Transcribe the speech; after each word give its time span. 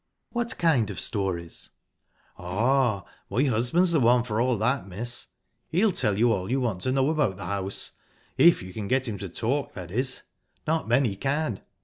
"What 0.31 0.57
kind 0.57 0.89
of 0.89 0.99
stories?" 0.99 1.69
"Ah, 2.35 3.05
my 3.29 3.43
husband's 3.43 3.91
the 3.91 3.99
one 3.99 4.23
for 4.23 4.41
all 4.41 4.57
that, 4.57 4.87
miss. 4.87 5.27
He'll 5.69 5.91
tell 5.91 6.17
you 6.17 6.31
all 6.31 6.49
you 6.49 6.59
want 6.59 6.81
to 6.81 6.91
know 6.91 7.11
about 7.11 7.37
the 7.37 7.45
house 7.45 7.91
if 8.35 8.63
you 8.63 8.73
can 8.73 8.87
get 8.87 9.07
him 9.07 9.19
to 9.19 9.29
talk, 9.29 9.75
that 9.75 9.91
is. 9.91 10.23
Not 10.65 10.87
many 10.87 11.15
can. 11.15 11.61